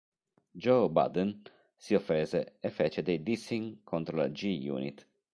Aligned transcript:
Joe 0.57 0.89
Budden 0.89 1.43
si 1.77 1.93
offese 1.93 2.57
e 2.59 2.69
fece 2.71 3.03
dei 3.03 3.21
dissing 3.21 3.83
contro 3.83 4.17
la 4.17 4.29
G-Unit. 4.29 5.07